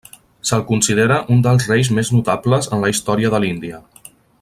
[0.51, 3.87] Se'l considera un dels reis més notables en la història de l'Índia.